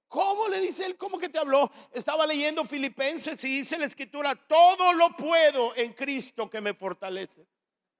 [0.08, 0.96] ¿Cómo le dice él?
[0.96, 1.70] ¿Cómo que te habló?
[1.92, 7.46] Estaba leyendo Filipenses y dice la escritura, todo lo puedo en Cristo que me fortalece.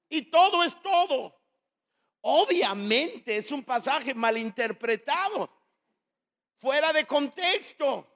[0.08, 1.34] Y todo es todo.
[2.20, 5.50] Obviamente es un pasaje malinterpretado,
[6.56, 8.06] fuera de contexto.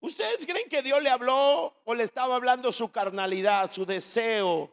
[0.00, 4.70] ¿Ustedes creen que Dios le habló o le estaba hablando su carnalidad, su deseo?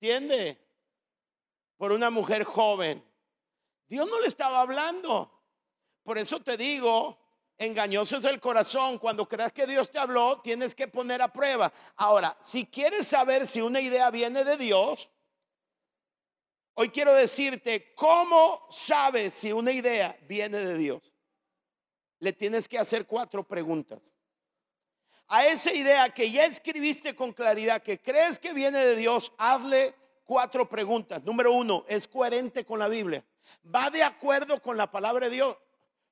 [0.00, 0.58] ¿Entiende?
[1.76, 3.02] Por una mujer joven.
[3.92, 5.30] Dios no le estaba hablando.
[6.02, 7.18] Por eso te digo,
[7.58, 8.96] engañoso es el corazón.
[8.96, 11.70] Cuando creas que Dios te habló, tienes que poner a prueba.
[11.96, 15.10] Ahora, si quieres saber si una idea viene de Dios,
[16.72, 21.12] hoy quiero decirte, ¿cómo sabes si una idea viene de Dios?
[22.18, 24.14] Le tienes que hacer cuatro preguntas.
[25.28, 29.94] A esa idea que ya escribiste con claridad, que crees que viene de Dios, hazle
[30.24, 31.22] cuatro preguntas.
[31.22, 33.22] Número uno, ¿es coherente con la Biblia?
[33.74, 35.56] ¿Va de acuerdo con la palabra de Dios?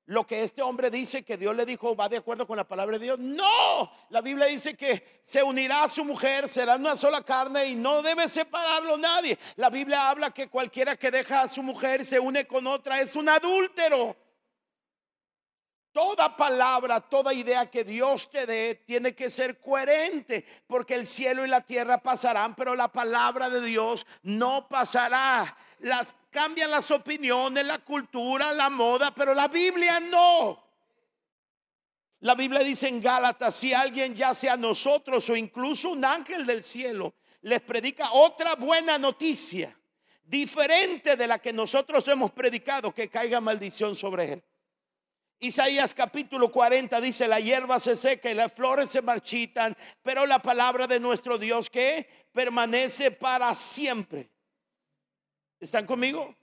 [0.07, 2.99] Lo que este hombre dice que Dios le dijo, ¿va de acuerdo con la palabra
[2.99, 3.19] de Dios?
[3.21, 7.77] No, la Biblia dice que se unirá a su mujer, será una sola carne y
[7.77, 9.39] no debe separarlo nadie.
[9.55, 13.01] La Biblia habla que cualquiera que deja a su mujer y se une con otra
[13.01, 14.17] es un adúltero.
[15.93, 21.45] Toda palabra, toda idea que Dios te dé tiene que ser coherente, porque el cielo
[21.45, 25.57] y la tierra pasarán, pero la palabra de Dios no pasará.
[25.81, 30.71] Las cambian las opiniones, la cultura, la moda, pero la Biblia no.
[32.21, 36.63] La Biblia dice en Gálatas, si alguien ya sea nosotros o incluso un ángel del
[36.63, 39.75] cielo les predica otra buena noticia,
[40.23, 44.45] diferente de la que nosotros hemos predicado, que caiga maldición sobre él.
[45.39, 50.41] Isaías capítulo 40 dice, la hierba se seca y las flores se marchitan, pero la
[50.41, 54.29] palabra de nuestro Dios que permanece para siempre.
[55.61, 56.35] ¿Están conmigo?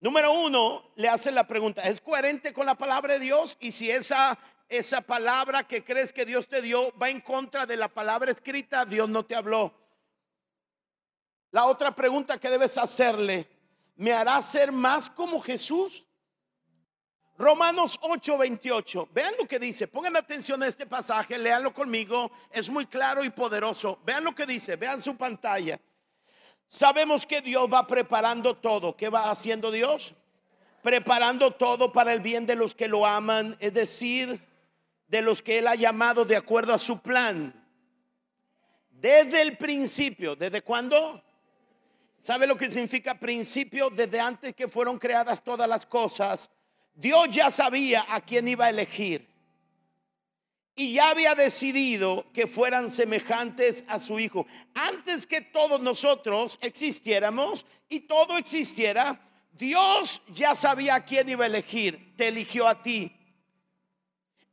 [0.00, 3.56] Número uno, le hace la pregunta, ¿es coherente con la palabra de Dios?
[3.60, 4.36] Y si esa,
[4.68, 8.84] esa palabra que crees que Dios te dio va en contra de la palabra escrita,
[8.84, 9.72] Dios no te habló.
[11.52, 13.48] La otra pregunta que debes hacerle,
[13.94, 16.04] ¿me hará ser más como Jesús?
[17.38, 19.08] Romanos 8:28.
[19.12, 19.86] Vean lo que dice.
[19.86, 22.30] Pongan atención a este pasaje, léanlo conmigo.
[22.50, 24.00] Es muy claro y poderoso.
[24.04, 25.80] Vean lo que dice, vean su pantalla.
[26.74, 28.96] Sabemos que Dios va preparando todo.
[28.96, 30.12] ¿Qué va haciendo Dios?
[30.82, 34.44] Preparando todo para el bien de los que lo aman, es decir,
[35.06, 37.54] de los que Él ha llamado de acuerdo a su plan.
[38.90, 41.22] Desde el principio, ¿desde cuándo?
[42.20, 43.88] ¿Sabe lo que significa principio?
[43.88, 46.50] Desde antes que fueron creadas todas las cosas
[46.94, 49.28] Dios ya sabía a quién iba a elegir
[50.76, 54.46] y ya había decidido que fueran semejantes a su Hijo.
[54.74, 59.20] Antes que todos nosotros existiéramos y todo existiera,
[59.52, 63.12] Dios ya sabía a quién iba a elegir, te eligió a ti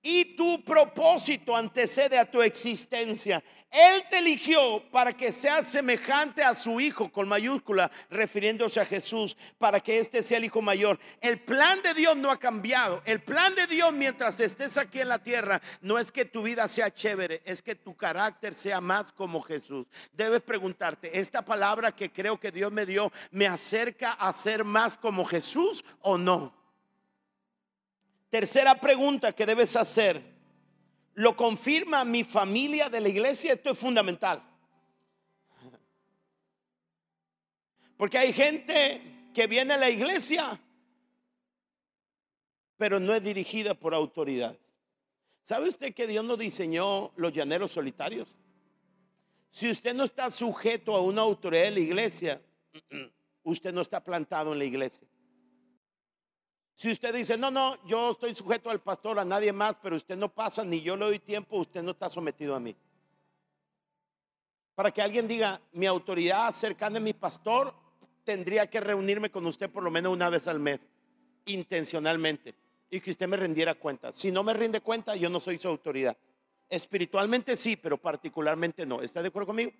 [0.03, 3.43] y tu propósito antecede a tu existencia.
[3.69, 9.37] Él te eligió para que seas semejante a su Hijo, con mayúscula, refiriéndose a Jesús,
[9.57, 10.99] para que éste sea el Hijo mayor.
[11.21, 13.01] El plan de Dios no ha cambiado.
[13.05, 16.67] El plan de Dios mientras estés aquí en la tierra no es que tu vida
[16.67, 19.85] sea chévere, es que tu carácter sea más como Jesús.
[20.13, 24.97] Debes preguntarte, ¿esta palabra que creo que Dios me dio me acerca a ser más
[24.97, 26.60] como Jesús o no?
[28.31, 30.23] Tercera pregunta que debes hacer.
[31.15, 33.53] ¿Lo confirma mi familia de la iglesia?
[33.53, 34.41] Esto es fundamental.
[37.97, 40.59] Porque hay gente que viene a la iglesia,
[42.77, 44.57] pero no es dirigida por autoridad.
[45.43, 48.37] ¿Sabe usted que Dios no diseñó los llaneros solitarios?
[49.49, 52.41] Si usted no está sujeto a una autoridad de la iglesia,
[53.43, 55.05] usted no está plantado en la iglesia.
[56.75, 60.17] Si usted dice, no, no, yo estoy sujeto al pastor, a nadie más, pero usted
[60.17, 62.75] no pasa, ni yo le doy tiempo, usted no está sometido a mí.
[64.73, 67.73] Para que alguien diga, mi autoridad cercana a mi pastor,
[68.23, 70.87] tendría que reunirme con usted por lo menos una vez al mes,
[71.45, 72.55] intencionalmente,
[72.89, 74.11] y que usted me rendiera cuenta.
[74.11, 76.17] Si no me rinde cuenta, yo no soy su autoridad.
[76.69, 79.01] Espiritualmente sí, pero particularmente no.
[79.01, 79.71] ¿Está de acuerdo conmigo?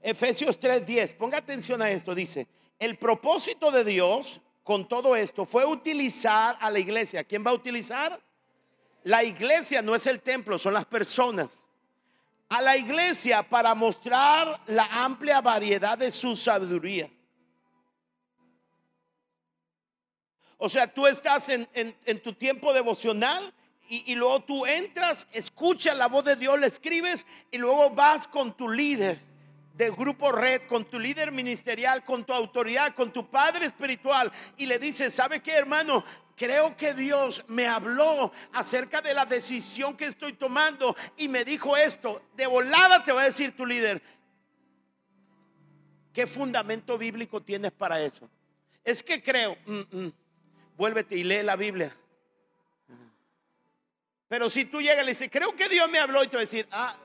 [0.00, 2.46] Efesios 3:10, ponga atención a esto, dice,
[2.78, 7.24] el propósito de Dios con todo esto fue utilizar a la iglesia.
[7.24, 8.20] ¿Quién va a utilizar?
[9.04, 11.48] La iglesia no es el templo, son las personas.
[12.50, 17.10] A la iglesia para mostrar la amplia variedad de su sabiduría.
[20.58, 23.54] O sea, tú estás en, tu tiempo devocional
[23.88, 28.28] y, y, luego tú entras, escuchas la voz de Dios, le escribes y luego vas
[28.28, 29.18] con tu líder
[29.78, 34.66] de grupo red, con tu líder ministerial, con tu autoridad, con tu padre espiritual y
[34.66, 36.04] le dices, ¿sabe qué hermano?
[36.34, 41.76] Creo que Dios me habló acerca de la decisión que estoy tomando y me dijo
[41.76, 42.22] esto.
[42.34, 44.02] De volada te va a decir tu líder,
[46.12, 48.28] ¿qué fundamento bíblico tienes para eso?
[48.82, 50.12] Es que creo, mm, mm,
[50.76, 51.96] vuélvete y lee la Biblia.
[54.26, 56.40] Pero si tú llegas y le dices, creo que Dios me habló y te va
[56.40, 56.96] a decir, ah,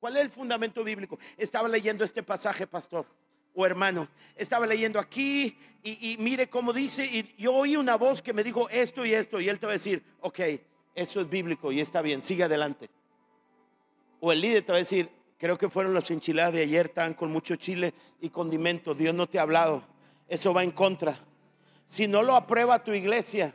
[0.00, 1.18] ¿Cuál es el fundamento bíblico?
[1.36, 3.06] Estaba leyendo este pasaje, pastor
[3.54, 4.08] o hermano.
[4.36, 8.68] Estaba leyendo aquí y, mire cómo dice, y yo oí una voz que me dijo
[8.68, 10.40] esto y esto, y él te va a decir, ok,
[10.94, 12.88] eso es bíblico y está bien, sigue adelante.
[14.20, 17.14] O el líder te va a decir, creo que fueron las enchiladas de ayer, tan
[17.14, 19.82] con mucho chile y condimento, Dios no te ha hablado,
[20.28, 21.18] eso va en contra.
[21.86, 23.54] Si no lo aprueba tu iglesia,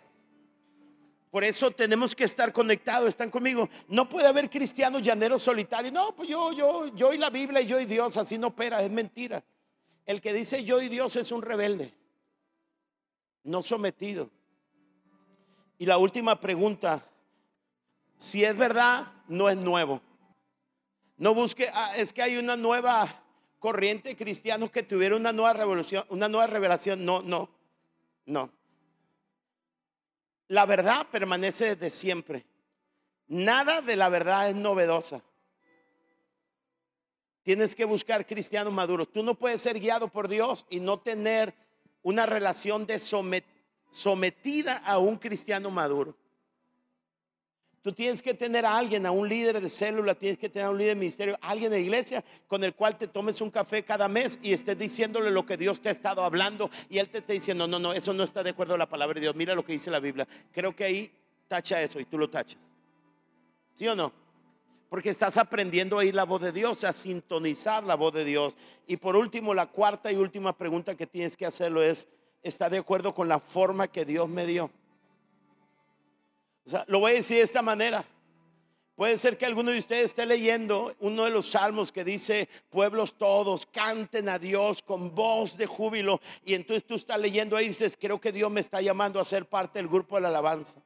[1.33, 3.67] por eso tenemos que estar conectados, están conmigo.
[3.87, 5.91] No puede haber cristianos llaneros solitarios.
[5.91, 8.83] No, pues yo, yo, yo y la Biblia y yo y Dios, así no opera,
[8.83, 9.43] es mentira.
[10.05, 11.91] El que dice yo y Dios es un rebelde,
[13.45, 14.29] no sometido.
[15.79, 17.03] Y la última pregunta,
[18.15, 20.03] si es verdad, no es nuevo.
[21.17, 23.23] No busque, ah, es que hay una nueva
[23.57, 27.03] corriente de cristianos que tuvieron una nueva revolución, una nueva revelación.
[27.03, 27.49] No, no,
[28.27, 28.51] no.
[30.53, 32.45] La verdad permanece desde siempre.
[33.27, 35.23] Nada de la verdad es novedosa.
[37.41, 39.11] Tienes que buscar cristianos maduros.
[39.11, 41.55] Tú no puedes ser guiado por Dios y no tener
[42.03, 42.85] una relación
[43.89, 46.15] sometida a un cristiano maduro.
[47.83, 50.71] Tú tienes que tener a alguien, a un líder de célula, tienes que tener a
[50.71, 54.07] un líder de ministerio, alguien de iglesia con el cual te tomes un café cada
[54.07, 57.33] mes y estés diciéndole lo que Dios te ha estado hablando y él te está
[57.33, 59.35] diciendo, no, no, eso no está de acuerdo a la palabra de Dios.
[59.35, 60.25] Mira lo que dice la Biblia.
[60.53, 61.11] Creo que ahí
[61.49, 62.61] tacha eso y tú lo tachas.
[63.73, 64.13] ¿Sí o no?
[64.87, 68.55] Porque estás aprendiendo a la voz de Dios, a sintonizar la voz de Dios.
[68.87, 72.07] Y por último, la cuarta y última pregunta que tienes que hacerlo es,
[72.43, 74.71] ¿está de acuerdo con la forma que Dios me dio?
[76.87, 78.05] Lo voy a decir de esta manera.
[78.95, 83.17] Puede ser que alguno de ustedes esté leyendo uno de los salmos que dice, pueblos
[83.17, 86.21] todos, canten a Dios con voz de júbilo.
[86.45, 89.25] Y entonces tú estás leyendo ahí y dices, creo que Dios me está llamando a
[89.25, 90.83] ser parte del grupo de la alabanza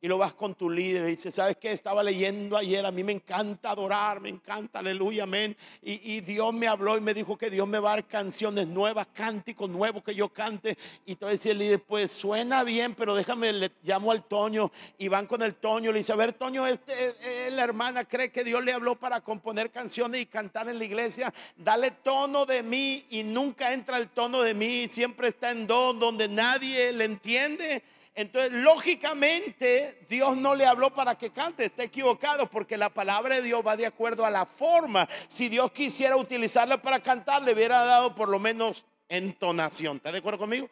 [0.00, 1.72] y lo vas con tu líder y dices, ¿sabes qué?
[1.72, 5.56] Estaba leyendo ayer, a mí me encanta adorar, me encanta, aleluya, amén.
[5.82, 9.08] Y, Dios me habló y me dijo que Dios me va a dar canciones nuevas,
[9.12, 10.76] cánticos nuevos que yo cante.
[11.04, 15.26] Y entonces el líder, pues suena bien, pero déjame, le llamo al Toño y van
[15.26, 15.92] con el Toño.
[15.92, 19.20] Le dice, a ver, Toño, este, eh, la hermana cree que Dios le habló para
[19.20, 21.32] componer canciones y cantar en la iglesia.
[21.56, 25.98] Dale tono de mí y nunca entra el tono de mí, siempre está en don
[25.98, 27.82] donde nadie le entiende.
[28.20, 33.42] Entonces, lógicamente, Dios no le habló para que cante, está equivocado, porque la palabra de
[33.42, 35.08] Dios va de acuerdo a la forma.
[35.26, 39.96] Si Dios quisiera utilizarla para cantar, le hubiera dado por lo menos entonación.
[39.96, 40.68] ¿Está de acuerdo conmigo?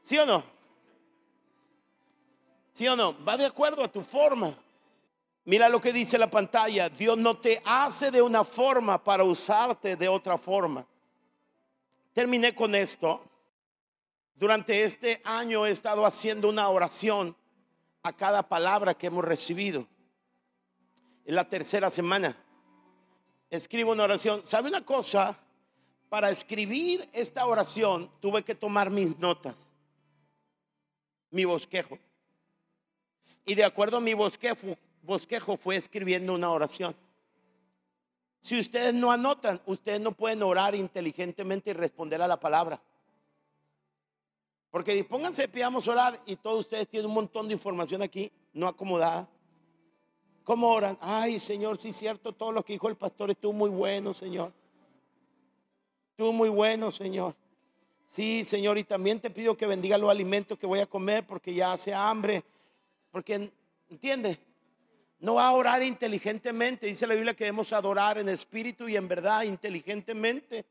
[0.00, 0.42] ¿Sí o no?
[2.72, 3.24] ¿Sí o no?
[3.24, 4.52] Va de acuerdo a tu forma.
[5.44, 6.88] Mira lo que dice la pantalla.
[6.88, 10.84] Dios no te hace de una forma para usarte de otra forma.
[12.12, 13.24] Terminé con esto.
[14.38, 17.36] Durante este año he estado haciendo una oración
[18.04, 19.84] a cada palabra que hemos recibido.
[21.24, 22.36] En la tercera semana
[23.50, 24.46] escribo una oración.
[24.46, 25.36] ¿Sabe una cosa?
[26.08, 29.66] Para escribir esta oración tuve que tomar mis notas,
[31.30, 31.98] mi bosquejo.
[33.44, 36.94] Y de acuerdo a mi bosquejo, bosquejo fue escribiendo una oración.
[38.40, 42.80] Si ustedes no anotan, ustedes no pueden orar inteligentemente y responder a la palabra.
[44.70, 49.28] Porque pónganse, pidamos orar y todos ustedes tienen un montón de información aquí, no acomodada.
[50.44, 50.96] ¿Cómo oran?
[51.00, 54.52] Ay, Señor, sí es cierto, todo lo que dijo el pastor estuvo muy bueno, Señor.
[56.10, 57.34] Estuvo muy bueno, Señor.
[58.06, 61.52] Sí, Señor, y también te pido que bendiga los alimentos que voy a comer porque
[61.52, 62.42] ya hace hambre.
[63.10, 63.50] Porque,
[63.90, 64.38] ¿entiende?
[65.20, 66.86] No va a orar inteligentemente.
[66.86, 70.64] Dice la Biblia que debemos adorar en espíritu y en verdad inteligentemente.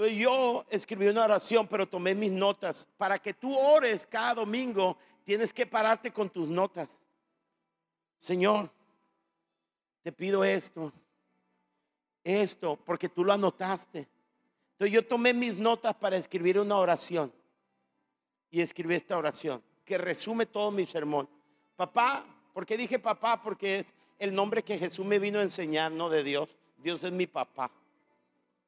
[0.00, 2.88] Entonces yo escribí una oración, pero tomé mis notas.
[2.96, 6.88] Para que tú ores cada domingo, tienes que pararte con tus notas.
[8.16, 8.70] Señor,
[10.02, 10.90] te pido esto,
[12.24, 14.08] esto, porque tú lo anotaste.
[14.72, 17.30] Entonces yo tomé mis notas para escribir una oración.
[18.50, 21.28] Y escribí esta oración, que resume todo mi sermón.
[21.76, 22.24] Papá,
[22.54, 23.38] ¿por qué dije papá?
[23.42, 26.56] Porque es el nombre que Jesús me vino a enseñar, no de Dios.
[26.78, 27.70] Dios es mi papá.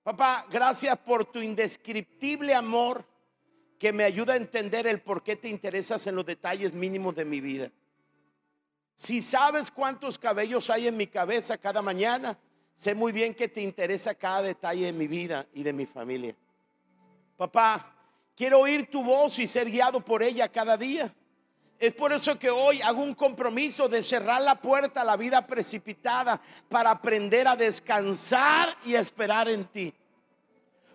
[0.02, 3.04] Papá, gracias por tu indescriptible amor
[3.78, 7.24] que me ayuda a entender el por qué te interesas en los detalles mínimos de
[7.24, 7.70] mi vida.
[8.96, 12.36] Si sabes cuántos cabellos hay en mi cabeza cada mañana,
[12.74, 16.34] sé muy bien que te interesa cada detalle de mi vida y de mi familia.
[17.36, 17.94] Papá,
[18.36, 21.14] quiero oír tu voz y ser guiado por ella cada día.
[21.78, 25.46] Es por eso que hoy hago un compromiso de cerrar la puerta a la vida
[25.46, 29.92] precipitada para aprender a descansar y esperar en ti.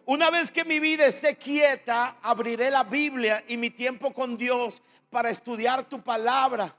[0.05, 4.81] Una vez que mi vida esté quieta, abriré la Biblia y mi tiempo con Dios
[5.09, 6.73] para estudiar tu palabra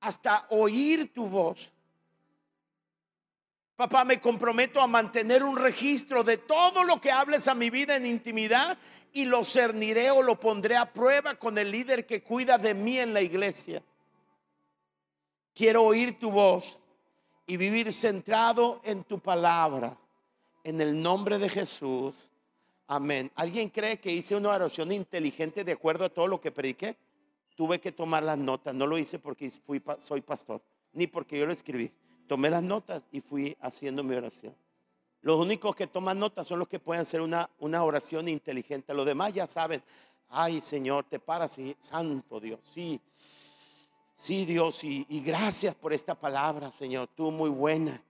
[0.00, 1.72] hasta oír tu voz.
[3.76, 7.94] Papá, me comprometo a mantener un registro de todo lo que hables a mi vida
[7.94, 8.78] en intimidad
[9.12, 12.98] y lo cerniré o lo pondré a prueba con el líder que cuida de mí
[12.98, 13.82] en la iglesia.
[15.54, 16.78] Quiero oír tu voz
[17.46, 19.98] y vivir centrado en tu palabra.
[20.64, 22.30] En el nombre de Jesús.
[22.86, 23.30] Amén.
[23.34, 26.96] ¿Alguien cree que hice una oración inteligente de acuerdo a todo lo que prediqué?
[27.54, 28.74] Tuve que tomar las notas.
[28.74, 30.62] No lo hice porque fui, soy pastor,
[30.92, 31.92] ni porque yo lo escribí.
[32.26, 34.54] Tomé las notas y fui haciendo mi oración.
[35.22, 38.94] Los únicos que toman notas son los que pueden hacer una, una oración inteligente.
[38.94, 39.82] Los demás ya saben,
[40.28, 43.00] ay Señor, te paras y santo Dios, sí,
[44.14, 48.00] sí Dios, y, gracias por esta palabra, Señor, tú muy buena,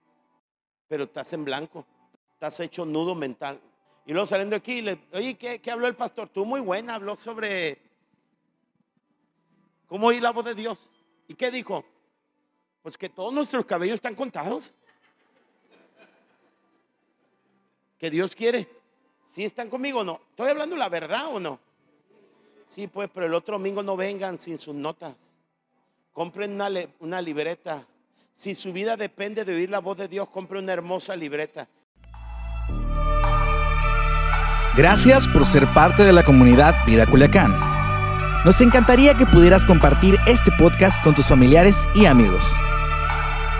[0.87, 1.85] pero estás en blanco,
[2.33, 3.59] estás hecho nudo mental.
[4.05, 6.29] Y luego saliendo aquí, le, oye, ¿qué, ¿qué, habló el pastor?
[6.29, 7.81] Tú muy buena, habló sobre
[9.85, 10.77] cómo oír la voz de Dios.
[11.27, 11.83] ¿Y qué dijo?
[12.87, 14.71] Pues que todos nuestros cabellos están contados.
[17.99, 18.65] que Dios quiere.
[19.35, 20.21] Si están conmigo o no?
[20.29, 21.59] ¿Estoy hablando la verdad o no?
[22.65, 25.15] Sí, pues, pero el otro domingo no vengan sin sus notas.
[26.13, 26.69] compren una,
[26.99, 27.85] una libreta.
[28.33, 31.67] Si su vida depende de oír la voz de Dios, compre una hermosa libreta.
[34.77, 37.53] Gracias por ser parte de la comunidad Vida Culiacán.
[38.45, 42.49] Nos encantaría que pudieras compartir este podcast con tus familiares y amigos.